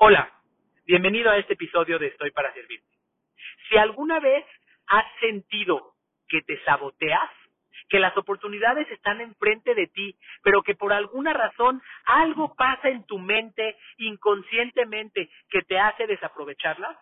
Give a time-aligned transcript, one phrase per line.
[0.00, 0.32] Hola,
[0.86, 2.86] bienvenido a este episodio de Estoy para Servirte.
[3.68, 4.46] Si alguna vez
[4.86, 5.96] has sentido
[6.28, 7.28] que te saboteas,
[7.88, 13.06] que las oportunidades están enfrente de ti, pero que por alguna razón algo pasa en
[13.06, 16.96] tu mente inconscientemente que te hace desaprovecharlas,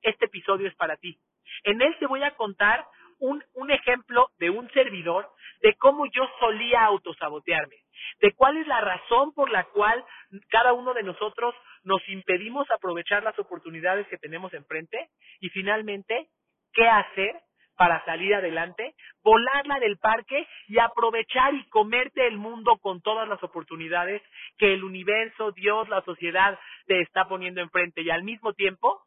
[0.00, 1.20] este episodio es para ti.
[1.64, 2.86] En él te voy a contar
[3.18, 5.28] un, un ejemplo de un servidor
[5.60, 7.76] de cómo yo solía autosabotearme,
[8.20, 10.02] de cuál es la razón por la cual
[10.48, 16.28] cada uno de nosotros nos impedimos aprovechar las oportunidades que tenemos enfrente y finalmente,
[16.72, 17.34] qué hacer
[17.76, 23.42] para salir adelante, volarla del parque y aprovechar y comerte el mundo con todas las
[23.42, 24.20] oportunidades
[24.58, 29.02] que el universo, Dios, la sociedad te está poniendo enfrente y al mismo tiempo,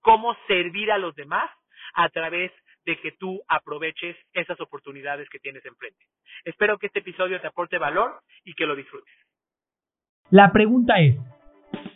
[0.00, 1.50] cómo servir a los demás
[1.94, 2.50] a través
[2.86, 6.04] de que tú aproveches esas oportunidades que tienes enfrente.
[6.44, 9.14] Espero que este episodio te aporte valor y que lo disfrutes.
[10.30, 11.16] La pregunta es,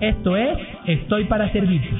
[0.00, 1.90] Esto es Estoy para Servirte.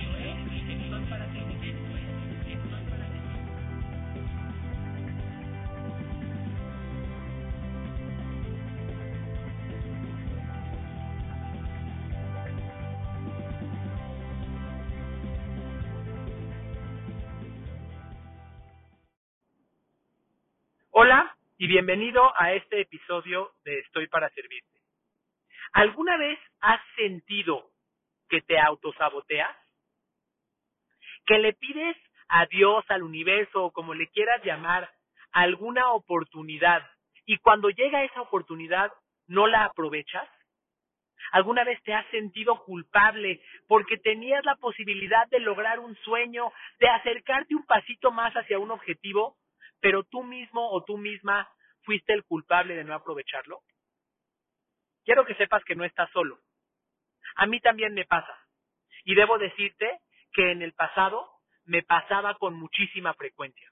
[20.93, 24.69] Hola y bienvenido a este episodio de Estoy para Servirte.
[25.73, 27.73] ¿Alguna vez has sentido
[28.29, 29.57] que te autosaboteas?
[31.27, 31.97] ¿Que le pides
[32.29, 34.91] a Dios, al universo o como le quieras llamar,
[35.33, 36.83] alguna oportunidad
[37.27, 38.93] y cuando llega esa oportunidad
[39.27, 40.29] no la aprovechas?
[41.33, 46.89] ¿Alguna vez te has sentido culpable porque tenías la posibilidad de lograr un sueño, de
[46.89, 49.37] acercarte un pasito más hacia un objetivo,
[49.81, 51.49] pero tú mismo o tú misma
[51.83, 53.61] fuiste el culpable de no aprovecharlo?
[55.05, 56.39] Quiero que sepas que no estás solo.
[57.39, 58.37] A mí también me pasa.
[59.05, 60.01] Y debo decirte
[60.33, 61.27] que en el pasado
[61.65, 63.69] me pasaba con muchísima frecuencia.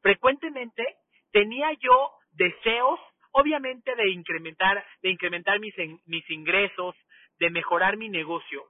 [0.00, 0.96] Frecuentemente
[1.30, 2.98] tenía yo deseos,
[3.32, 5.74] obviamente, de incrementar, de incrementar mis,
[6.06, 6.96] mis ingresos,
[7.38, 8.64] de mejorar mi negocio,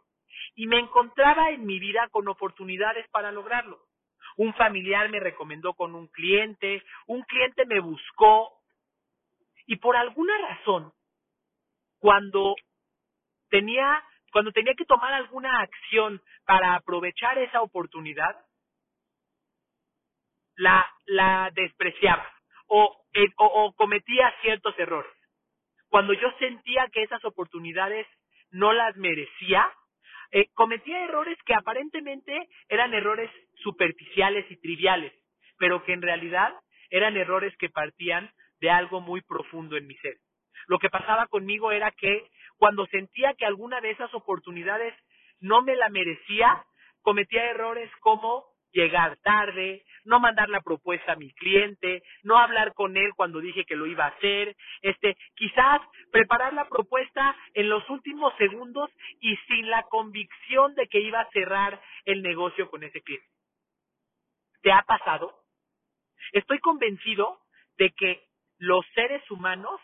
[0.55, 3.81] y me encontraba en mi vida con oportunidades para lograrlo
[4.37, 8.53] un familiar me recomendó con un cliente, un cliente me buscó
[9.67, 10.93] y por alguna razón,
[11.99, 12.55] cuando
[13.51, 14.03] tenía,
[14.33, 18.37] cuando tenía que tomar alguna acción para aprovechar esa oportunidad,
[20.57, 22.27] la, la despreciaba
[22.67, 25.13] o, eh, o, cometía ciertos errores.
[25.89, 28.07] Cuando yo sentía que esas oportunidades
[28.51, 29.71] no las merecía,
[30.31, 35.13] eh, cometía errores que aparentemente eran errores superficiales y triviales,
[35.59, 36.55] pero que en realidad
[36.91, 38.31] eran errores que partían
[38.61, 40.17] de algo muy profundo en mi ser.
[40.69, 42.29] Lo que pasaba conmigo era que
[42.61, 44.95] cuando sentía que alguna de esas oportunidades
[45.41, 46.63] no me la merecía,
[47.01, 52.99] cometía errores como llegar tarde, no mandar la propuesta a mi cliente, no hablar con
[52.99, 55.81] él cuando dije que lo iba a hacer, este, quizás
[56.13, 61.31] preparar la propuesta en los últimos segundos y sin la convicción de que iba a
[61.31, 63.27] cerrar el negocio con ese cliente.
[64.61, 65.35] ¿Te ha pasado?
[66.33, 67.41] Estoy convencido
[67.79, 68.23] de que
[68.59, 69.81] los seres humanos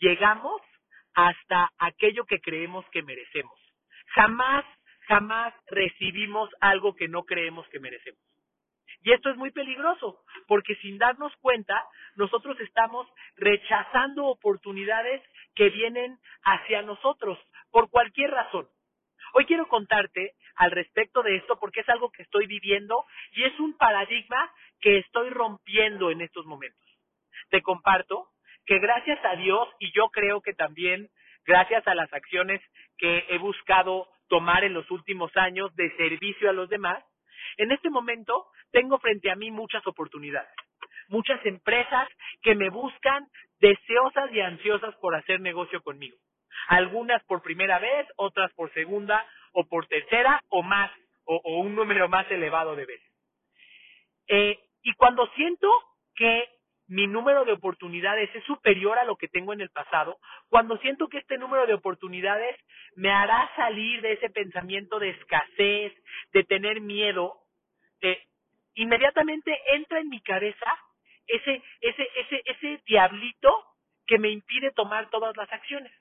[0.00, 0.60] llegamos
[1.18, 3.58] hasta aquello que creemos que merecemos.
[4.14, 4.64] Jamás
[5.08, 8.20] jamás recibimos algo que no creemos que merecemos.
[9.02, 11.82] Y esto es muy peligroso, porque sin darnos cuenta,
[12.16, 15.22] nosotros estamos rechazando oportunidades
[15.54, 17.38] que vienen hacia nosotros,
[17.70, 18.68] por cualquier razón.
[19.34, 23.58] Hoy quiero contarte al respecto de esto porque es algo que estoy viviendo y es
[23.58, 26.86] un paradigma que estoy rompiendo en estos momentos.
[27.50, 28.28] Te comparto
[28.68, 31.08] que gracias a Dios y yo creo que también
[31.48, 32.60] gracias a las acciones
[32.98, 37.02] que he buscado tomar en los últimos años de servicio a los demás,
[37.56, 40.50] en este momento tengo frente a mí muchas oportunidades,
[41.08, 42.06] muchas empresas
[42.42, 43.26] que me buscan
[43.60, 46.18] deseosas y ansiosas por hacer negocio conmigo.
[46.68, 50.90] Algunas por primera vez, otras por segunda o por tercera o más,
[51.24, 53.12] o, un número más elevado de veces.
[54.28, 55.68] Eh, y cuando siento
[56.14, 56.46] que
[56.88, 60.18] mi número de oportunidades es superior a lo que tengo en el pasado,
[60.48, 62.56] cuando siento que este número de oportunidades
[62.96, 65.92] me hará salir de ese pensamiento de escasez,
[66.32, 67.34] de tener miedo,
[68.00, 68.22] eh,
[68.74, 70.78] inmediatamente entra en mi cabeza
[71.26, 73.64] ese, ese, ese, ese diablito
[74.06, 75.92] que me impide tomar todas las acciones.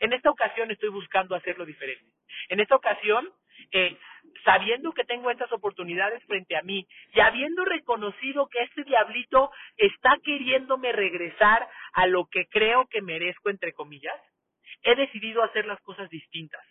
[0.00, 2.04] En esta ocasión estoy buscando hacerlo diferente.
[2.48, 3.28] En esta ocasión,
[3.72, 3.96] eh,
[4.44, 10.16] sabiendo que tengo estas oportunidades frente a mí y habiendo reconocido que este diablito está
[10.22, 14.18] queriéndome regresar a lo que creo que merezco, entre comillas,
[14.82, 16.64] he decidido hacer las cosas distintas.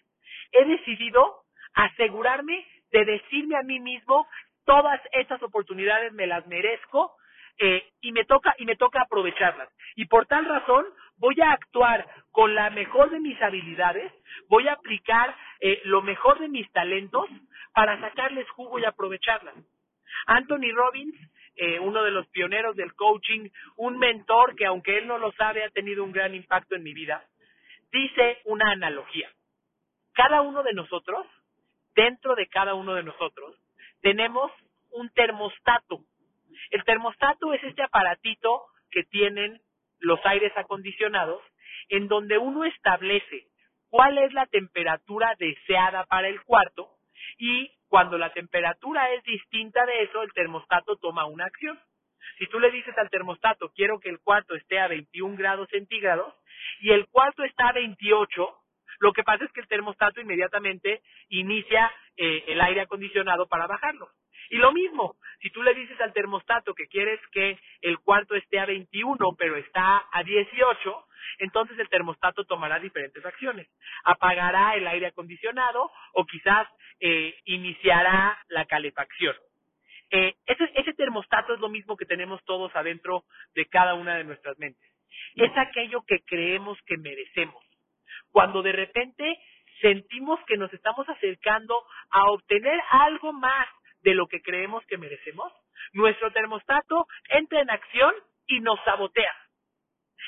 [0.51, 4.27] He decidido asegurarme de decirme a mí mismo
[4.65, 7.15] todas estas oportunidades me las merezco
[7.59, 9.69] eh, y me toca y me toca aprovecharlas.
[9.95, 10.85] Y por tal razón
[11.17, 12.07] voy a actuar
[12.39, 14.13] con la mejor de mis habilidades,
[14.47, 17.27] voy a aplicar eh, lo mejor de mis talentos
[17.73, 19.55] para sacarles jugo y aprovecharlas.
[20.25, 21.15] Anthony Robbins,
[21.57, 25.65] eh, uno de los pioneros del coaching, un mentor que aunque él no lo sabe
[25.65, 27.25] ha tenido un gran impacto en mi vida,
[27.91, 29.29] dice una analogía.
[30.13, 31.27] Cada uno de nosotros,
[31.93, 33.53] dentro de cada uno de nosotros,
[33.99, 34.49] tenemos
[34.91, 36.05] un termostato.
[36.71, 39.59] El termostato es este aparatito que tienen
[39.99, 41.41] los aires acondicionados
[41.89, 43.47] en donde uno establece
[43.89, 46.89] cuál es la temperatura deseada para el cuarto
[47.37, 51.79] y cuando la temperatura es distinta de eso, el termostato toma una acción.
[52.37, 56.33] Si tú le dices al termostato, quiero que el cuarto esté a 21 grados centígrados
[56.81, 58.55] y el cuarto está a 28,
[58.99, 64.09] lo que pasa es que el termostato inmediatamente inicia eh, el aire acondicionado para bajarlo.
[64.49, 68.59] Y lo mismo, si tú le dices al termostato que quieres que el cuarto esté
[68.59, 71.05] a 21, pero está a 18,
[71.39, 73.67] entonces el termostato tomará diferentes acciones.
[74.03, 76.67] Apagará el aire acondicionado o quizás
[76.99, 79.35] eh, iniciará la calefacción.
[80.11, 84.23] Eh, ese, ese termostato es lo mismo que tenemos todos adentro de cada una de
[84.23, 84.89] nuestras mentes.
[85.35, 87.63] Es aquello que creemos que merecemos.
[88.31, 89.39] Cuando de repente
[89.81, 91.75] sentimos que nos estamos acercando
[92.09, 93.67] a obtener algo más
[94.01, 95.51] de lo que creemos que merecemos,
[95.93, 98.13] nuestro termostato entra en acción
[98.47, 99.33] y nos sabotea.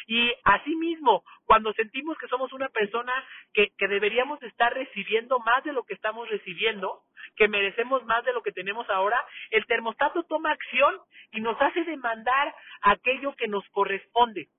[0.07, 3.13] Y asimismo, cuando sentimos que somos una persona
[3.53, 7.03] que, que deberíamos estar recibiendo más de lo que estamos recibiendo,
[7.36, 10.95] que merecemos más de lo que tenemos ahora, el termostato toma acción
[11.31, 14.50] y nos hace demandar aquello que nos corresponde.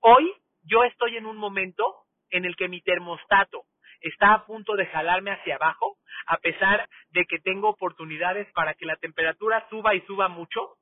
[0.00, 1.84] Hoy yo estoy en un momento
[2.30, 3.64] en el que mi termostato
[4.00, 5.96] está a punto de jalarme hacia abajo,
[6.26, 10.76] a pesar de que tengo oportunidades para que la temperatura suba y suba mucho,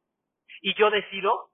[0.61, 1.51] y yo decido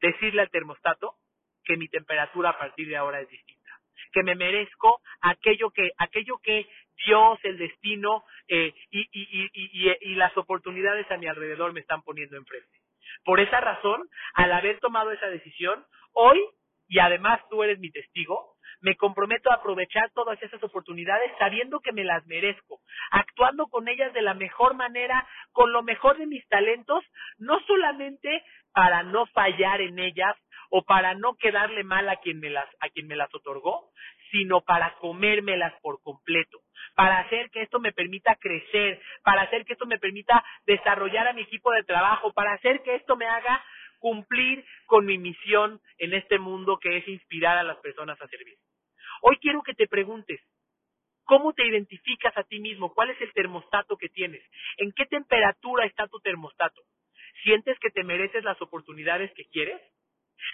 [0.00, 1.16] decirle al termostato
[1.64, 3.70] que mi temperatura a partir de ahora es distinta,
[4.12, 6.66] que me merezco aquello que, aquello que
[7.06, 12.78] Dios, el destino eh, y, y, las oportunidades a mi alrededor me están poniendo enfrente.
[13.24, 16.40] Por esa razón, al haber tomado esa decisión, hoy,
[16.88, 21.92] y además tú eres mi testigo, me comprometo a aprovechar todas esas oportunidades sabiendo que
[21.92, 22.80] me las merezco,
[23.10, 27.04] actuando con ellas de la mejor manera, con lo mejor de mis talentos,
[27.38, 28.44] no solamente
[28.78, 30.36] para no fallar en ellas
[30.70, 33.90] o para no quedarle mal a quien me las a quien me las otorgó,
[34.30, 36.60] sino para comérmelas por completo,
[36.94, 41.32] para hacer que esto me permita crecer, para hacer que esto me permita desarrollar a
[41.32, 43.64] mi equipo de trabajo, para hacer que esto me haga
[43.98, 48.58] cumplir con mi misión en este mundo que es inspirar a las personas a servir.
[49.22, 50.40] Hoy quiero que te preguntes,
[51.24, 52.94] ¿cómo te identificas a ti mismo?
[52.94, 54.44] ¿Cuál es el termostato que tienes?
[54.76, 56.80] ¿En qué temperatura está tu termostato?
[57.42, 59.80] ¿Sientes que te mereces las oportunidades que quieres?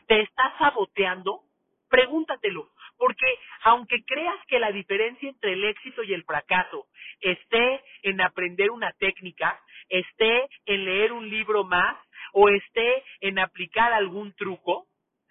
[0.06, 1.42] ¿Te estás saboteando?
[1.88, 6.88] Pregúntatelo, porque aunque creas que la diferencia entre el éxito y el fracaso
[7.20, 11.96] esté en aprender una técnica, esté en leer un libro más
[12.32, 14.88] o esté en aplicar algún truco,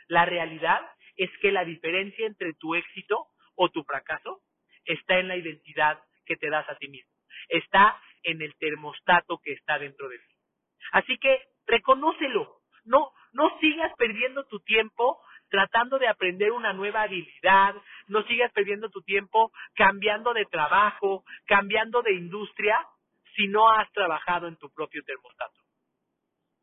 [0.08, 0.82] la realidad
[1.18, 4.42] es que la diferencia entre tu éxito o tu fracaso
[4.86, 7.12] está en la identidad que te das a ti mismo,
[7.50, 10.33] está en el termostato que está dentro de ti.
[10.92, 17.76] Así que reconócelo, no, no sigas perdiendo tu tiempo tratando de aprender una nueva habilidad,
[18.08, 22.84] no sigas perdiendo tu tiempo cambiando de trabajo, cambiando de industria,
[23.36, 25.62] si no has trabajado en tu propio termostato.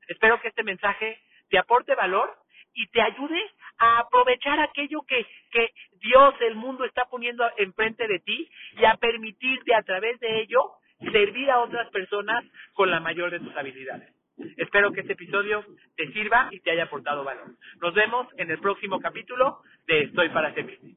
[0.09, 2.37] Espero que este mensaje te aporte valor
[2.75, 3.41] y te ayude
[3.79, 8.95] a aprovechar aquello que, que Dios, el mundo está poniendo enfrente de ti y a
[8.95, 10.80] permitirte a través de ello
[11.13, 14.15] servir a otras personas con la mayor de tus habilidades.
[14.57, 15.65] Espero que este episodio
[15.97, 17.49] te sirva y te haya aportado valor.
[17.81, 20.95] Nos vemos en el próximo capítulo de Estoy para servirte.